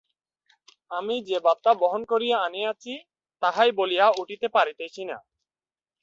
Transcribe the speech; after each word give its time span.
আমি 0.91 1.15
যে 1.27 1.37
বার্তা 1.39 1.71
বহন 1.81 2.01
করিয়া 2.05 2.37
আনিয়াছি, 2.39 2.93
তাহাই 3.41 3.69
বলিয়া 3.71 4.07
উঠিতে 4.21 4.47
পারিতেছি 4.47 5.01
না। 5.05 5.17